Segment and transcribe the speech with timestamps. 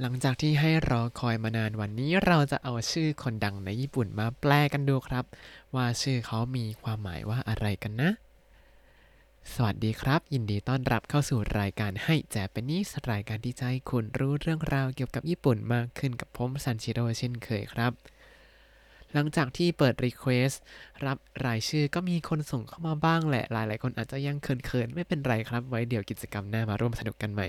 [0.00, 5.24] หลังจากที่ให้รอคอยมานานวันนี้เราจะเอาชื่อคนดังในญี่ปุ่นมาแปลกันดูครับ
[5.74, 8.10] ว่าชื่อเขามีความหมายว่าอะไรกันนะ
[9.52, 17.92] สวัสดีครับ ยินดีต้อนรับเข้าสู่รายการให้แจเปนิสรายการที่จะให้คุณรู้เรื่องราวเกี่ยวกับญี่ปุ่นมากขึ้นกับผมซันชิโร่เช่นเคยครับ
[19.14, 20.56] หลังจากที่เปิด Request
[21.06, 27.48] รับรายชื่อก็มีคนส่งเข้ามาบ้างแหละ หลายๆ คนอาจจะยังเขินๆ ไม่เป็นไรครับ ไว้เดี๋ยวกิจกรรมหน้ามาร่วมสนุกกันใหม่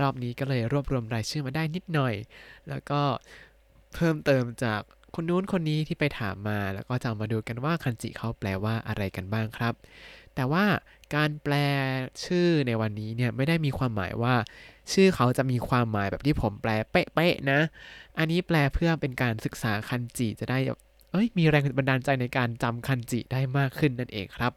[0.00, 2.14] รอบนี้ก็เลยรวบรวมรายชื่อมาได้นิดหน่อย
[2.68, 3.00] แล้วก็
[3.94, 4.80] เพิ่มเติมจาก
[5.14, 9.74] คนนู้นคนนี้ที่ไปถามมา แล้วก็จะมาดูกันว่าคันจิเขาแปลว่าอะไรกันบ้างครับ
[10.34, 10.64] แต่ว่า
[11.14, 11.54] การแปล
[12.24, 14.34] ชื่อในวันนี้เนี่ยไม่ได้มีความหมายว่า
[14.92, 17.60] ชื่อเขาจะมีความหมายแบบที่ผมแปลเป๊ะๆนะ
[18.18, 20.58] อันนี้แปลเพื่อเป็นการศึกษาคันจิจะได้
[21.14, 24.52] เอ้ยมีแรงบันดาลใจในการจำคันจิได้มากขึ้นนั่นเองครับ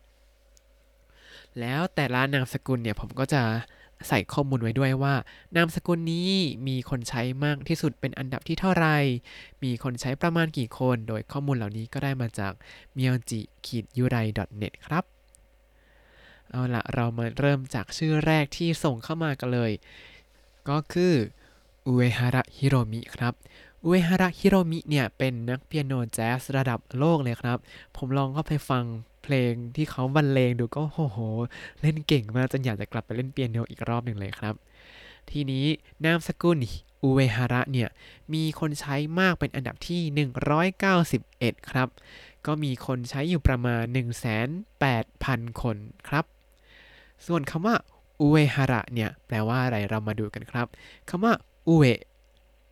[1.59, 3.41] แล้วแต่ละนามสกุลเนี่ยผมก็จะ
[4.07, 5.15] ใส่ข้อมูลไว้ด้วยว่า
[5.55, 6.29] นามสกุลนี้
[6.67, 8.97] มีคนใช้มากที่สุดเป็นอันดับที่เท่าไหร่
[9.63, 12.53] มีคนใช้ประมาณกี่คน โดยข้อมูลเหล่านี้ก็ได้มาจาก
[12.97, 13.31] m i o j
[13.75, 14.27] i u r a i
[14.61, 15.03] net ครับ
[16.49, 19.71] เอาละเรามาเริ่มจากชื่อแรกที่ส่งเข้ามากันเลย
[20.69, 21.13] ก็คือ
[21.87, 23.33] อุเอฮาระฮิโรมิครับ
[23.83, 27.57] อุเอฮาระฮิโรมิเนี่ยเป็นนักเปียโนแจ๊สระดับโลกเลยครับ
[27.97, 28.83] ผมลองเข้าไปฟัง
[29.23, 31.17] เพลงที่เขาบรรเลงดูก็โอ้โห
[31.81, 34.53] เล่นเก่งมากจนอยากจะกลับไปเล่นเปียโนอีกรอบหนึ่งเลยครับ
[35.29, 35.65] ทีนี้
[36.05, 36.57] นามสกุล
[37.03, 37.89] อุเอฮาระเนี่ย
[38.33, 40.01] มีคนใช้มากเป็นอันดับที่
[40.85, 41.87] 191 ครับ
[42.45, 43.83] ก็มีคนใช้อยู่ประมาณ
[44.73, 46.25] 108,000 คนครับ
[47.25, 47.75] ส่วนคำว่า
[48.21, 50.67] อุเอฮาระเนี่ยแปลว่าอะไรเรามาดูกันครับ
[51.09, 51.33] คำว่า
[51.67, 51.85] อุเอ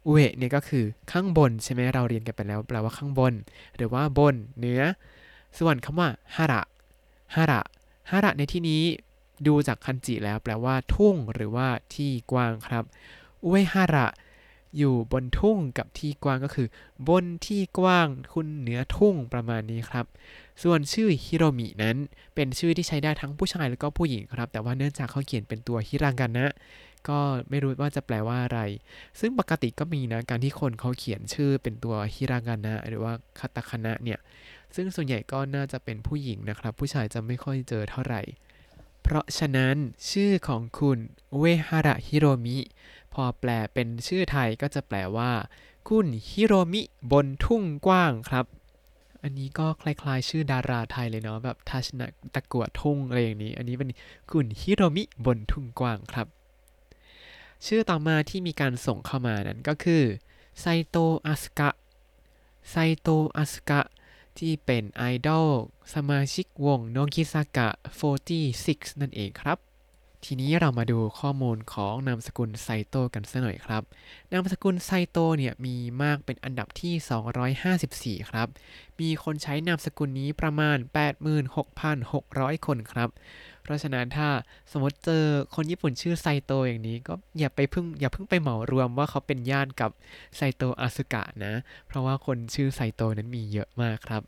[0.05, 3.33] อุเอเนี่ยก็คือข้างบนใช่ไหมเราเรียนกันไปแล้วแปลว่าข้างบน
[3.75, 4.81] หรือว่าบนเหนือ
[5.59, 6.61] ส่วนคำว่าฮาระ
[7.35, 7.61] ฮาระ
[8.11, 8.83] ฮาระในที่นี้
[9.47, 12.83] ดูจากคันจิแล้วแปลว่าทุ่งหรือว่าที่กว้างครับ
[13.43, 14.07] อุเอฮาระ
[14.77, 16.67] อยู่บนทุ่งกับที่กว้างก็คือ
[17.07, 20.05] บนที่กว้างคุณเหนือทุ่งประมาณนี้ครับ
[20.63, 21.97] ส่วนชื่อฮิโรมินั้น
[22.35, 26.45] เป็นชื่อที่ใช้ได้ทั้งผู้ชายแล้วก็ผู้หญิงครับ แต่ว่าเนื่องจากเขาเขียนเป็นตัวฮิรางานะ
[27.09, 28.59] ก็ไม่รู้ว่าจะแปลว่าอะไร
[29.19, 34.19] ซึ่งปกติก็มีนะ การที่คนเขาเขียนชื่อเป็นตัวฮิรางานะหรือว่าคาตาคานะเนี่ย
[34.75, 38.21] ซึ่งส่วนใหญ่ก็น่าจะเป็นผู้หญิงนะครับ ผู้ชายจะไม่ค่อยเจอเท่าไหร่
[39.03, 39.75] เพราะฉะนั้น
[40.11, 40.99] ชื่อของคุณ
[41.37, 42.57] เวฮาระฮิโรมิ
[43.13, 45.31] พอแปลเป็นชื่อไทยก็จะแปลว่า
[45.89, 48.45] คุณฮิโรมิบนทุ่งกว้างครับ
[49.23, 53.89] อันนี้ก็คล้ายๆ ชื่อดาราไทยเลยเนาะแบบทัชนะตะกัวทุ่งอะไรอย่างนี้ อันนี้เป็น
[54.31, 56.27] คุณฮิโรมิบนทุ่งกว้างครับ
[57.65, 60.03] ชื่อต่อมาที่มีการส่งเข้ามานั้นก็คือ
[60.59, 61.69] ไซโตอัสกะ
[62.69, 63.81] ไซโตอัสกะ
[64.37, 65.49] ที่เป็นไอดอล
[65.93, 67.69] สมาชิกวงโนกิซากะ
[68.33, 69.57] 46 นั่นเองครับ
[70.27, 73.83] ทีนี้เรามาดูข้อมูลของนามสกุลไซโตกันสักหน่อยครับ
[74.31, 78.47] นามสกุลไซโตเนี่ยมีมากเป็นอันดับที่ 254 ครับ
[78.99, 80.77] มีคนใช้นามสกุลนี้ประมาณ
[81.91, 83.09] 86,600 คนครับ
[83.63, 84.29] เพราะฉะนั้นถ้า
[84.71, 85.23] สมมติเจอ
[85.55, 89.91] คนญี่ปุ่นชื่อไซโตอย่างนี้ก็อย่าไปพึ่งอย่าเพิ่งไปเหมารวมว่าเขาเป็นญาติกับ
[90.35, 91.53] ไซโตอาสึกะนะ
[91.87, 94.23] เพราะว่าคนชื่อไซโตนั้นมีเยอะมากครับ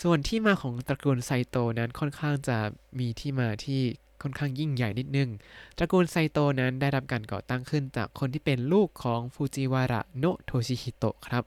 [0.00, 2.58] ส่วนที่มาของตระกูลไซโตนั้นค่อนข้างจะ
[2.98, 3.80] มีที่มาที่
[4.22, 5.30] ค่อนข้างยิ่งใหญ่นิดนึง
[5.78, 11.44] ตระกูลไซโตนั้นได้รับการก่อตั้งขึ้นจากคนที่เป็นลูกของฟูจิวาระโนโทชิฮิโตะครับ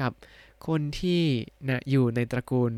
[0.00, 0.12] กับ
[0.66, 1.22] คนที่
[1.68, 2.72] นะอยู่ในตระกูล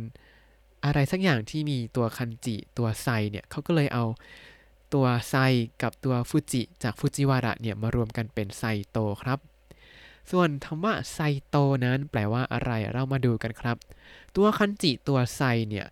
[0.84, 4.04] อะไรสักอย่างที่มีตัวคันจิตัวไซเนี่ยเขาก็เลยเอา
[4.94, 5.34] ตัวไซ
[5.82, 9.38] กับตัวฟูจิจากฟูจิวาระเนี่ยมารวมกันเป็นไซโตครับ
[10.30, 11.18] ส่วนคำว่าไซ
[11.48, 13.76] โตนั้นแปลว่าอะไรเรามาดูกันครับ
[14.36, 15.86] ตัวคันจิตัวไซเนี่ย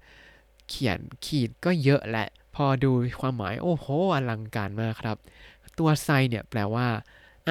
[0.69, 5.17] เขียนขีดก็เยอะแหละ พอดูความหมายโอ้โหอลังการมากครับ
[5.79, 6.89] ตัวไซเนี่ยแปลว่า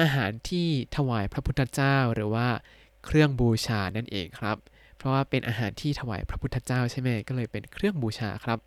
[0.00, 2.48] อาหารที่ถวายพระพุทธเจ้าหรือว่า
[3.04, 4.56] เครื่องบูชานั่นเองครับ
[4.96, 8.58] เพราะว่าเป็นอาหารที่ถวายพระพุทธเจ้าใช่ไหมก็เลยเป็นเครื่องบูชาครับ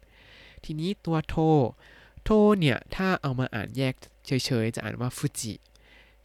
[0.63, 1.35] ทีนี้ตัวโท
[2.23, 2.29] โท
[2.59, 3.93] เนี่ยถ้าเอามาอ่านแยก
[4.25, 4.31] เฉ
[4.63, 5.53] ยๆ จะอ่านว่าฟูจิ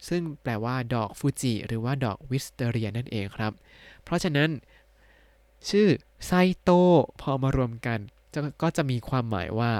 [0.07, 3.51] ซึ่งแปลว่าดอกฟูจิหรือว่าดอกวิสเตเรียนั่นเองครับ
[4.03, 4.49] เพราะฉะนั้น
[5.69, 5.87] ชื่อ
[6.25, 6.31] ไซ
[6.61, 6.69] โต
[7.21, 7.99] พอมารวมกัน
[8.61, 9.71] ก็จะมีความหมายว่า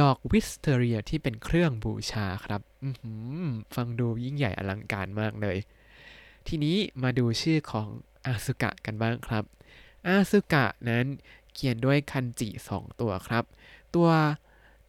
[0.00, 2.60] ดอกวิสเตเรียที่เป็นเครื่องบูชาครับ
[3.74, 5.56] ฟังดูยิ่งใหญ่อลังการมากเลย
[6.48, 7.88] ทีนี้มาดูชื่อของ
[8.26, 9.44] อาสุกะกันบ้างครับ
[10.06, 11.06] อาสุกะนั้น
[11.52, 13.44] เขียนด้วยคันจิสองตัวครับ
[13.94, 14.08] ตัว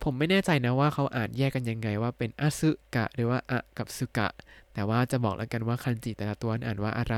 [0.03, 4.27] ผมไม่แน่ใจนะว่าเขาอ่านแยกกันยังไงว่าเป็นอาสุกะหรือว่าอะกับสุกะ
[4.73, 7.15] แต่ว่าจะบอกแล้วกันว่าคันจิแต่ละตัวอ่านว่าอะไร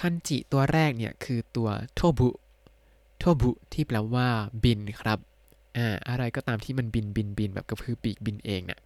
[0.00, 2.30] คันจิตัวแรกเนี่ยคือตัวโทบุ
[3.18, 4.28] โทบุที่แปลว่า
[4.64, 5.18] บินครับ
[5.76, 8.80] อ่า อะไรก็ตามที่มันบินบินบินแบบกระพือปีกบินเองเนี่ย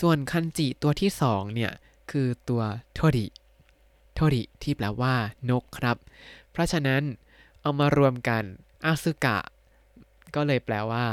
[0.00, 1.72] ส่วนคันจิตัวที่สองเนี่ย
[2.10, 2.62] คือตัว
[2.94, 3.26] โทริ
[4.14, 5.14] โทริที่แปลว่า
[5.50, 5.96] นกครับ
[6.50, 7.02] เพราะฉะนั้น
[7.60, 8.42] เอามารวมกัน
[8.84, 9.38] อาซึกะ
[10.34, 11.04] ก็เลยแปลว่า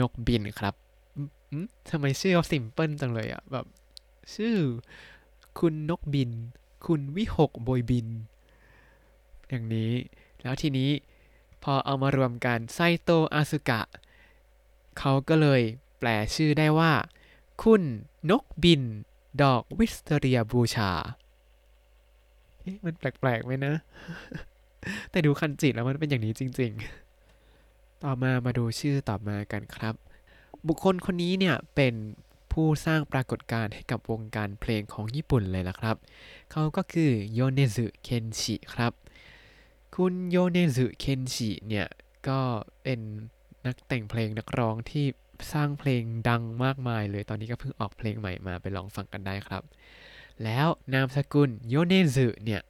[0.00, 0.74] นกบินครับ
[1.16, 3.66] อืมทำไมชื่อเขาซิมเพิลจังเลยอะแบบ
[4.34, 4.56] ชื่อ
[5.58, 6.30] คุณนกบิน
[6.86, 8.06] คุณวิหกบยบิน
[9.48, 9.92] อย่างนี้
[10.42, 10.90] แล้วทีนี้
[11.62, 13.82] พอเอามารวมกันไซโตอาซึกะ
[14.98, 15.62] เขาก็เลย
[15.98, 16.92] แปลชื่อได้ว่า
[17.62, 17.82] คุณ
[18.30, 18.82] นกบิน
[19.42, 20.90] ดอกวิสเตเรียบูชา
[22.60, 23.74] เอ๊ะมันแปลกๆไหมนะ
[25.10, 26.72] แต่ดูคันจิแล้วมันเป็นอย่างนี้จริง
[27.36, 29.94] ๆ ต่อมามาดูชื่อต่อมากันครับ
[30.68, 31.94] บุคคลคนนี้เนี่ยเป็น
[32.54, 35.96] ผู้สร้างปรากฏการณ์ให้กับวงการเพลงของญี่ปุ่นเลยล่ะครับ
[36.50, 38.92] เขาก็คือโยเนซึเคนชิครับ
[39.94, 41.86] คุณโยเนซึเคนชิเนี่ย
[42.28, 42.40] ก็
[42.82, 43.00] เป็น
[43.66, 45.06] นักแต่งเพลงนักร้องที่
[45.52, 49.62] สร้างเพลงดังมากมายเลย ตอนนี้ก็เพิ่งออกเพลงใหม่มาไปลองฟังกันได้ครับ
[50.44, 52.62] แล้วนามสกุลโยเนซึเนี่ย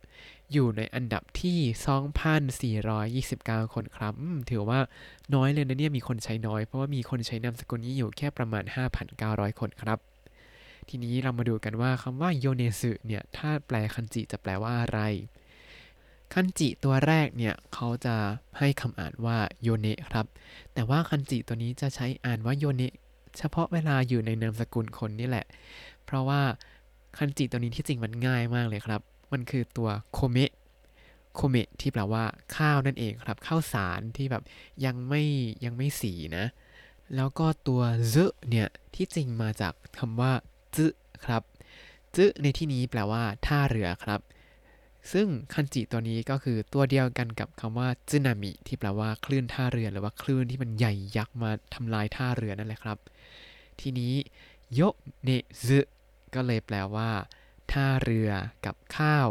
[0.55, 1.59] อยู่ในอันดับที่
[3.33, 4.15] 2,429 คนครับ
[4.51, 4.81] ถือว่า
[5.35, 8.65] น้อยเลยนะเนี่ยมีคนใช้น้อย เพราะว่ามีคนใช้นามสกุลนี้อยู่แค่ประมาณ
[9.13, 9.99] 5,900 คนครับ
[10.89, 15.01] ทีนี้เรามาดูกันว่าคำว่าโยเนซึเนี่ย ถ้าแปลคันจิจะแปลว่าอะไร
[16.35, 18.17] คันจิตัวแรกเนี่ย เขาจะ
[18.59, 20.27] ให้คำอ่านว่าโยเนะครับ
[20.75, 22.83] แต่ว่าคันจิตัวนี้จะใช้อ่านว่าโยเน
[23.39, 25.47] เฉพาะเวลาอยู่ในนามสกุลคนนี่แหละ
[26.05, 26.41] เพราะว่า
[27.19, 29.01] คันจิตัวนี้ที่จริงมันง่ายมากเลยครับ
[29.35, 30.53] มันคือตัวโคเมะ
[31.35, 32.25] โคเมะที่แปลว่า
[32.57, 34.43] ข้าวนั่นเองครับ ข้าวสารที่แบบ
[34.85, 35.23] ยังไม่
[35.65, 36.47] ยังไม่สีนะ
[37.17, 37.83] แล้วก็ตัว
[38.15, 40.33] ซึเนี่ยที่จริงมาจากคำว่า
[40.77, 40.87] ซึ
[41.25, 41.43] ครับ
[42.17, 44.21] ซึในที่นี้แปลว่าท่าเรือครับ
[45.13, 52.99] ซึ่งคันจิตัวนี้ก็คือตัวเดียวกันกับคำว่าซึนามิที่แปลว่าคลื่นท่าเรือหรือว่าคลื่นที่มันใหญ่ยักษ์มาทำลายท่าเรือนั่นแหละครับ
[53.81, 54.13] ทีนี้
[54.75, 54.81] โย
[55.23, 55.31] เน
[55.67, 55.79] ซึ
[56.35, 57.09] ก็เลยแปลว่า
[57.73, 58.31] ท่าเรือ
[58.67, 59.27] กับข้าว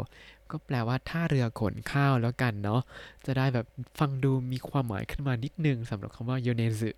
[0.52, 2.82] ก็แปลว่าท่าเรือขนข้าวแล้วกันเนาะ
[3.26, 3.66] จะได้แบบ
[4.00, 6.90] ฟังดูมีความหมายขึ้นมานิดนึงสำหรับคำว่าโยเนซึ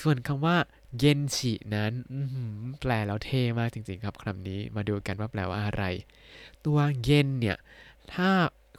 [0.00, 0.56] ส่วนคำว่า
[0.98, 1.92] เย็นชินั้น
[2.80, 5.84] แปลแล้วเท่มากจริงๆครับคำนี้มาดูกันว่าแปลว่าอะไร
[6.64, 7.56] ตัวเย็นเนี่ย
[8.14, 8.28] ถ้า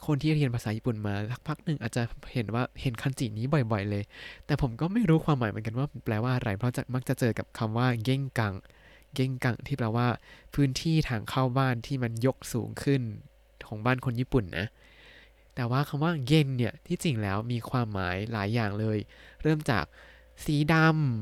[0.06, 2.02] คนที่เรียนภาษาญี่ปุ่นมาสักพักหนึ่งอาจจะ
[2.32, 4.04] เห็นว่าเห็นคันจินี้บ่อย ๆ เลย
[4.46, 8.54] แต่ผมก็ไม่รู้ความหมายเหมือนกันว่าแปลว่าอะไร เพราะจะมักจะเจอกับคำว่าเก้งกัง
[9.16, 10.08] เก้งกังที่แปลว่า
[10.54, 13.02] พื้นที่ทางเข้าบ้านที่มันยกสูงขึ้น
[13.66, 14.66] ของบ้านคนญี่ปุ่นนะ
[15.54, 18.98] แต่ว่าคำว่าเย็นเนี่ยที่จริงแล้วมีความหมายหลายอย่างเลย
[19.42, 19.84] เริ่มจาก
[20.44, 20.76] สีด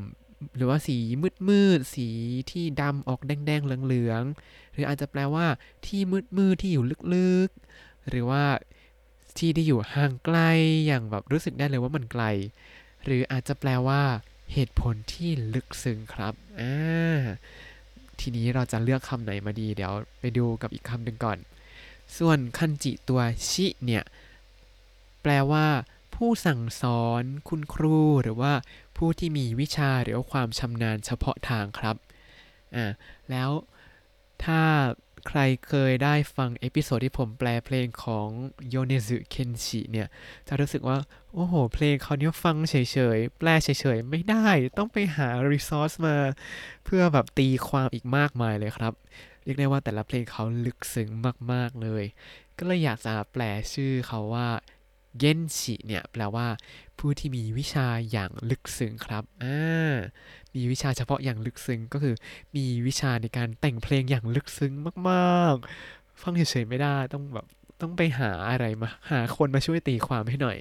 [0.04, 2.08] ำหรือว่าสีมืดมืดสี
[2.50, 5.46] ที่ดำออกแดงๆเหลืองๆหรืออาจจะแปลว่า
[5.86, 8.44] ที่มืดมืดที่อยู่ลึกๆ หรือว่า
[9.38, 10.38] ที่ที่อยู่ห่างไกล
[10.86, 12.24] อย่างแบบรู้สึกได้เลยว่ามันไกล
[13.04, 14.02] หรืออาจจะแปลว่า
[14.52, 17.20] เหตุผลที่ลึกซึ้งครับอ่า
[18.20, 21.38] ทีนี้เราจะเลือกคำไหนมาดี เดี๋ยวไปดูกับอีกคำหนึ่งก่อน
[22.18, 23.20] ส่วนคันจิตัว
[23.50, 24.04] ชิเนี่ย
[25.22, 25.66] แปลว่า
[26.14, 28.52] ผู้สั่งสอนคุณครู หรือว่า
[28.96, 31.96] ผู้ที่มีวิชาหรือว่าความชำนาญเฉพาะทางครับ
[32.76, 32.92] อ่า
[33.30, 33.50] แล้ว
[34.44, 34.60] ถ้า
[35.28, 38.28] ใครเคยได้ฟัง episode ที่ผมแปลเพลงของ
[38.68, 40.08] โยเนซึเคนชิเนี่ย
[40.48, 40.98] จะรู้สึกว่า
[41.34, 42.76] โอ้โห เพลงเขาเนี้ยฟังเฉ
[43.16, 44.48] ยๆ แปลเฉยๆ ไม่ได้
[44.78, 46.16] ต้องไปหารีซอสมา
[46.84, 48.92] เพื่อแบบตีความอีกมากมายเลยครับ
[49.44, 51.10] เรียกได้ว่าแต่ละเพลงเขาลึกซึ้ง
[51.52, 52.04] มากๆเลย
[52.58, 53.42] ก็เลยอยากจะแปล
[53.72, 54.48] ชื่อเขาว่า
[55.18, 56.46] เยนชิเนี่ยแปลว่า
[56.98, 59.94] ผู้ที่มีวิชาอย่างลึกซึ้งครับอ่า
[60.54, 62.14] มีวิชาเฉพาะอย่างลึกซึ้งก็คือ
[62.56, 64.72] มีวิชาในการแต่งเพลงอย่างลึกซึ้ง
[65.08, 67.46] มากๆ ฟังเฉยๆไม่ได้ต้องแบบ
[67.80, 70.58] ต้องไปหาอะไรมา หาคนมาช่วยตีความให้หน่อย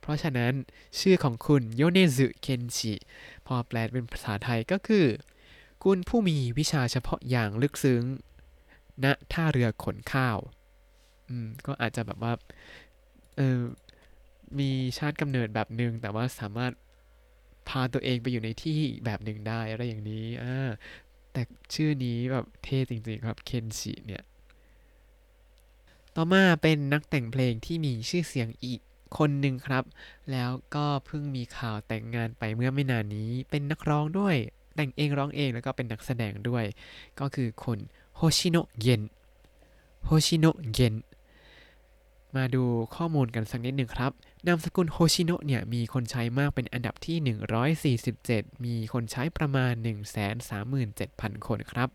[0.00, 0.52] เพราะฉะนั้น
[1.00, 2.94] ชื่อของคุณโยเนซึเคนชิ
[3.46, 5.06] พอแปลเป็นภาษาไทยก็คือ
[5.84, 8.02] คุณผู้มีวิชาเฉพาะอย่างลึกซึ้ง
[9.04, 10.38] ณท่าเรือขนข้าว
[11.28, 12.32] อืม ก็อาจจะแบบว่า
[13.36, 13.60] เออ
[14.58, 16.72] มีชาติกำเนิดแบบหนึ่งแต่ว่าสามารถ
[17.68, 20.70] พาตัวเองไปอยู่ในที่แบบหนึ่งได้อะไรอย่างนี้อ่า
[21.32, 21.42] แต่
[21.74, 24.22] ชื่อนี้แบบเท่จริงๆครับเคนชิเนี่ย
[26.16, 28.80] ต่อมาเป็นนักแต่งเพลงที่มีชื่อเสียงอีก
[29.18, 29.84] คนหนึ่งครับ
[30.32, 34.36] แล้วก็เพิ่งมีข่าวแต่งงานไปเมื่อไม่นานนี้ เป็นนักร้องด้วย
[34.76, 36.64] แต่งเองร้องเองแล้วก็เป็นนักแสดงด้วย
[37.20, 37.78] ก็คือคน
[38.16, 39.02] โฮชิโนะเย็น
[40.06, 40.94] โฮชิโนะเย็น
[42.36, 42.62] มาดู
[42.96, 44.12] ข้อมูลกันสักนิดหนึ่งครับ
[44.46, 49.72] นามสกุลโฮชิโนะเนี่ยมีคนใช้มากเป็นอันดับที่ 147 มีคนใช้ประมาณ
[50.40, 51.88] 137,000 คนครับ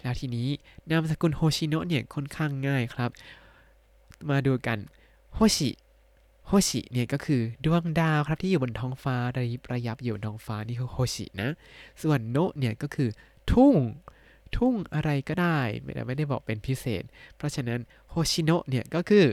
[0.00, 0.48] แล้วทีนี้
[0.90, 3.10] นามสกุลโฮชิโนะเนี่ยค่อนข้างง่ายครับ
[4.30, 4.78] มาดูกัน
[5.34, 5.70] โฮชิ
[6.46, 11.50] โฮชิเนี่ยก็คือดวงดาวครับที่อยู่บนท้องฟ้าระยิบระยับอยู่บนท้องฟ้านี่คือโฮชินะ
[12.02, 13.08] ส่วนโนะเนี่ยก็คือ
[13.52, 13.74] ทุ่ง
[14.56, 17.02] ทุ่งอะไรก็ได้ ไม่ได้ไม่ได้บอกเป็นพิเศษ
[17.36, 19.26] เพราะฉะนั้นโฮชิโนะเนี่ยก็คือ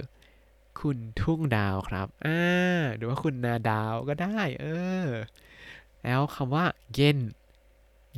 [0.79, 4.65] คุณทุ่งดาวครับ อ่า หรือว่าคุณนาดาวก็ได้ เอ
[5.05, 5.07] อ
[6.03, 7.17] แล้วคำว่าเย็น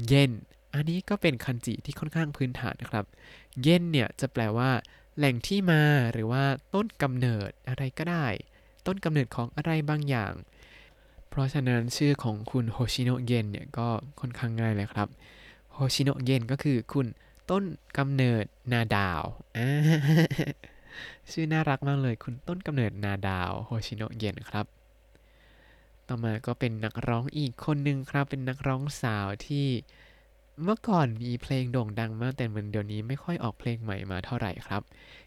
[0.08, 0.32] เย็น
[0.74, 3.06] อันนี้ก็เป็นคันจิที่ค่อนข้างพื้นฐานนะครับ
[3.64, 4.70] เย็นเนี่ยจะแปลว่า
[5.18, 8.26] แหล่งที่มาหรือว่าต้นกำเนิดอะไรก็ได้
[8.88, 10.34] ต้นกำเนิดของอะไรบางอย่าง
[11.30, 13.88] เพราะฉะนั้นชื่อของคุณโฮชิโนะเย็นเนี่ยก็
[14.20, 15.08] ค่อนข้างง่ายเลยครับ
[15.74, 17.08] โฮชิโนะเย็นก็คือคุณ
[17.50, 17.64] ต้น
[17.98, 19.24] กำเนิดนาดาว
[19.58, 19.70] อ่า
[21.32, 24.66] ชื่อน่ารักมากเลยคุณต้นกำเนิดนาดาวโฮชิโนะเย็นครับ
[26.08, 29.68] ต่อมาก็เป็นนักร้องอีกคนหนึ่งครับ เป็นนักร้องสาวที่
[30.64, 34.82] เมื่อก่อนมีเพลงโด่งดังมากแต่เหมือนเดี๋ยวนี้ไม่ค่อยออกเพลงใหม่มาเท่าไหร่ครับ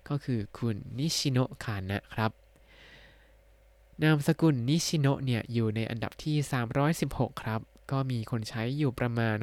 [0.09, 2.31] ก็คือคุณนิชิโนะคานะครับ
[4.03, 6.37] นามสกุลนิชิโนะเนี่ยอยู่ในอันดับที่
[6.91, 9.37] 316 ครับ ก็มีคนใช้อยู่ประมาณ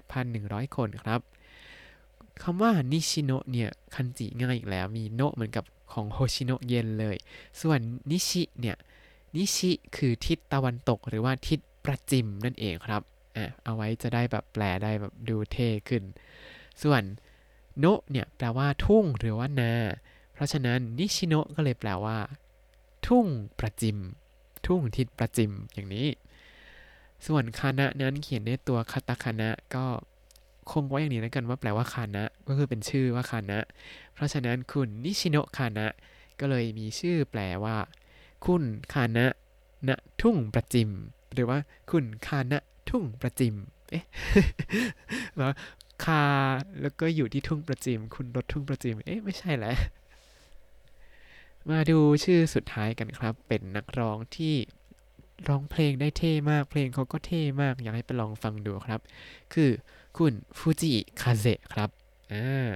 [0.00, 1.20] 68,100 คนครับ
[2.42, 7.16] คำว่านิชิโนะเนี่ยคันจิง่ายอีกแล้ว มีโนะเหมือนกับของโฮชิโนะเย็นเลย
[7.60, 8.76] ส่วนนิชิเนี่ย
[9.36, 13.02] นิชิคือทิศตะวันตกหรือว่าทิศประจิมนั่นเองครับ
[13.36, 16.02] อะเอาไว้จะได้แบบแปลได้แบบดูเท่ขึ้น
[16.82, 17.02] ส่วน
[17.78, 19.72] โนะเนี่ยแปลว่าทุ่งหรือว่านา
[20.32, 22.18] เพราะฉะนั้นนิชิโนะก็เลยแปลว่า
[23.06, 23.26] ทุ่ง
[23.58, 23.98] ประจิม
[24.66, 26.08] ทุ่งทิศประจิมอย่างนี้
[27.26, 29.84] ส่วนคานะนั้นเขียนด้วยตัวคาตาคานะก็
[30.70, 33.58] คงไว้อย่างนี้แล้วกันว่าแปลว่าคานะ ก็คือเป็นชื่อว่าคานะ
[34.14, 35.86] เพราะฉะนั้นคุณนิชิโนะคานะ
[36.40, 37.76] ก็เลยมีชื่อแปลว่า
[38.46, 39.26] คุณคานะ
[39.88, 39.90] ณ
[40.22, 40.90] ทุ่งประจิม
[41.34, 41.58] หรือว่า
[41.90, 43.54] คุณคานะทุ่งประจิม
[43.90, 44.04] เอ๊ะ
[45.36, 45.52] แล้ว
[46.04, 46.24] คา
[46.80, 49.74] แล้วก็อยู่ที่ทุ่งประจิม คุณรถทุ่งประจิม เอ๊ะไม่ใช่แหละ
[51.70, 54.54] มาดูชื่อสุดท้ายกันครับ เป็นนักร้องที่
[55.48, 59.00] ร้องเพลงได้เท่มากเพลงเขาก็เท่มากอยากให้ไปลองฟังดูครับ
[59.54, 59.70] คือ
[60.16, 61.90] คุณฟูจิคาเซครับ
[62.32, 62.70] อ่า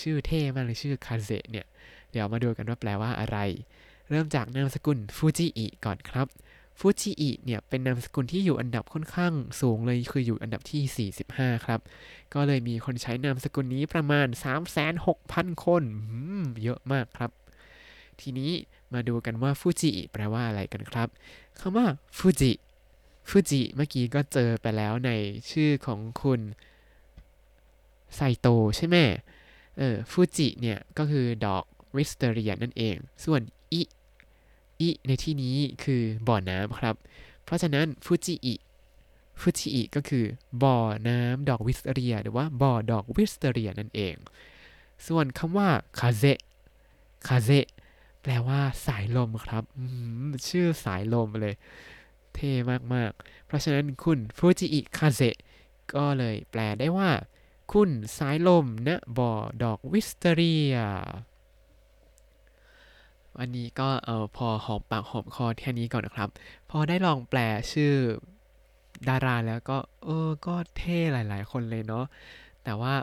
[0.00, 1.66] ชื่อเท่มากเลยชื่อคาเซเนี่ย
[2.10, 3.38] เดี๋ยวมาดูกันว่าแปลว่าอะไร
[4.10, 6.26] เริ่มจากนามสกุลฟูจิอิก่อนครับ
[6.78, 11.80] ฟูจิอิเนี่ยเป็นนามสกุลที่อยู่อันดับค่อนข้างสูงเลยคืออยู่อันดับที่ 45 ครับ
[12.34, 14.26] ก็เลยมีคนใช้นามสกุลนี้ประมาณ
[14.94, 15.82] 36,000 คน
[16.62, 17.30] เยอะมากครับ
[18.22, 18.52] ทีนี้
[18.92, 21.08] มาดูกันว่าฟูจิแปลว่าอะไรกันครับ
[21.60, 21.86] คำว่า
[22.18, 22.52] ฟูจิ
[23.28, 25.10] ฟูจิเมื่อกี้ก็เจอไปแล้วใน
[25.50, 26.40] ชื่อของคุณ
[28.14, 28.96] ไซโตใช่ไหม
[29.78, 31.64] เออฟูจิเนี่ยก็คือดอก
[31.96, 33.40] วิสเตเรียนั่นเอง ส่วน
[33.72, 33.82] อิ
[34.80, 36.96] อิในที่นี้คือบ่อน้ำครับ
[37.44, 38.54] เพราะฉะนั้นฟูจิอิ
[39.40, 40.24] ฟูจิอิก็คือ
[40.62, 40.76] บ่อ
[41.08, 44.14] น้ำดอกวิสเตเรีย หรือว่าบ่อดอกวิสเตเรียนั่นเอง
[45.06, 46.24] ส่วนคำว่าคาเซ
[47.28, 47.50] คาเซ
[48.22, 49.64] แปลว่าสายลมครับ
[50.48, 51.54] ชื่อสายลมเลย
[52.34, 52.52] เท่
[52.94, 55.20] มากๆ เพราะฉะนั้นคุณฟูจิอิคาเซ
[55.94, 57.10] ก็เลยแปลได้ว่า
[57.72, 60.76] คุณสายลมณบ่อดอกวิสเตเรีย
[63.38, 66.30] วันนี้ก็เอาพอหอมปากหอมคอแค่นี้ก่อนนะครับ
[66.70, 67.38] พอได้ลองแปล
[67.72, 67.94] ชื่อ
[69.08, 72.04] ดาราแล้วก็เออก็เท่หลาย ๆ คนเลยเนาะ
[72.64, 72.94] แต่ว่า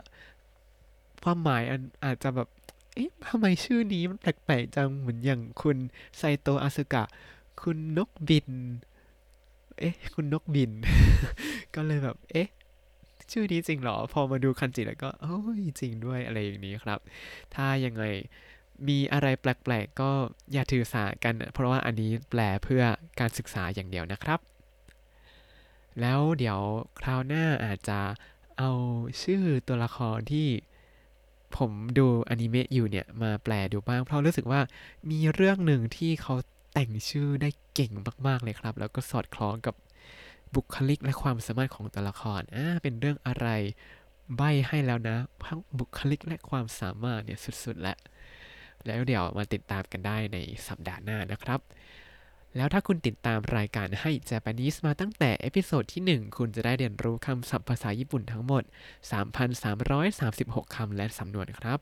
[1.22, 1.62] ความหมาย
[2.04, 2.48] อาจจะแบบ
[3.00, 5.76] อ๊ะทำไมชื่อนี้มันแปลกๆจังเหมือนอย่างคุณ
[6.16, 7.04] ไซโตอาสึกะ
[7.62, 8.48] คุณนกบิน
[9.78, 10.70] เอ๊ะ คุณนกบิน
[11.74, 12.48] ก็เลยแบบ เอ๊ะ
[13.32, 16.98] ชื่อนี้จริงเหรอ พอมาดูคันจิแล้วก็โอ้ยจริงด้วยอะไรอย่างนี้ครับ
[17.54, 18.04] ถ้ายังไง
[18.88, 20.10] มีอะไรแปลกๆ ก็
[20.52, 22.82] อย่าถือสากัน เพราะว่าอันนี้แปลเพื่อ
[23.20, 24.40] การศึกษาอย่างเดียวนะครับ
[26.00, 26.60] แล้วเดี๋ยว
[27.00, 28.00] คราวหน้าอาจจะ
[28.58, 28.70] เอา
[29.22, 30.48] ชื่อตัวละครที่
[31.56, 34.60] ผมดูอนิเมะอยู่เนี่ยมาแปลดูบ้าง เพราะรู้สึกว่า
[35.10, 36.34] มีเรื่องหนึ่งที่เขา
[36.72, 37.92] แต่งชื่อได้เก่ง
[38.26, 39.74] มาก ๆ เลยครับ แล้วก็สอดคล้องกับ
[40.54, 43.48] บุคลิกและความสามารถของตัวละครอ่าเป็นเรื่องอะไร
[44.36, 47.98] ใบ้ให้แล้วนะทั้งบุคลิกและความสามารถเนี่ยสุดๆ แล้ว
[48.86, 50.38] แล้วเดี๋ยวมาติดตามกันได้ใน
[50.68, 51.60] สัปดาห์หน้านะครับ
[52.56, 58.62] แล้วถ้าคุณติดตามรายการให้ Japanese มาตั้งแต่ episode ที่ 1 คุณจะได้เรียนรู้คำศัพท์ภาษาญี่ปุ่นทั้งหมด
[59.48, 61.80] 3,336 คำและสำนวนครับ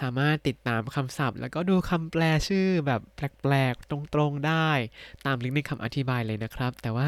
[0.00, 4.70] สามารถติดตามคำศัพท์ แล้วก็ดูคำแปลชื่อแบบแปลกๆ ตรงๆ ได้
[5.26, 7.06] ตามลิงก์ในคำอธิบายเลยนะครับ แต่ว่า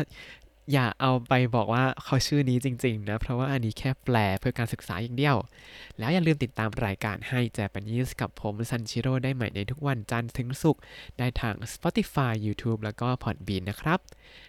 [0.72, 5.36] อย่าเอาไปบอกว่าเขาชื่อนี้จริง ๆ นะ เพราะว่าอันนี้แค่แปลเพื่อการศึกษาอย่างเดียว
[5.98, 10.82] แล้วอย่าลืมติดตามรายการให้แจปนิสกับผมซันชิโร่ได้ใหม่ในทุกวันจันทร์ถึงศุกร์
[11.18, 13.98] ได้ทาง Spotify YouTube แล้วก็ Podbean นะครับ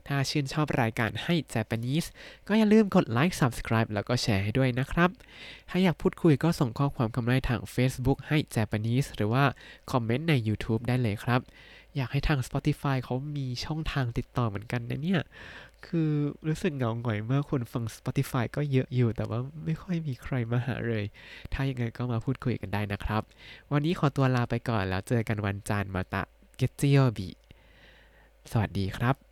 [0.08, 2.08] ถ้าชื่นชอบรายการให้ Japanese
[2.48, 5.10] ก็อย่าลืมกดไลค์ Subscribe แล้วก็แชร์ให้ด้วยนะครับ
[5.70, 9.44] ถ้าอยากพูดคุยก็ส่งข้อความคำได้ทาง Facebook ให้ Japanese หรือว่า
[9.92, 11.42] คอมเมนต์ใน YouTube ได้เลยครับ
[11.98, 15.22] อยากให้ทาง Spotify เขามีช่องทางติดต่อเหมือนกันนะเนี่ย
[15.88, 16.12] คือ
[16.48, 21.06] รู้สึกเหงาหงอยเมื่อคนฟัง Spotify ก็เยอะอยู่ แต่ว่าไม่ค่อยมีใครมาหาเลย
[21.54, 23.22] ถ้ายังไงก็มาพูดคุยกันได้นะครับ
[23.72, 26.24] วันนี้ขอตัวลาไปก่อนแล้วเจอกันวันจันทร์มาตะ
[26.58, 27.30] เกจิโอบิ
[28.52, 29.31] สวัสดีครับ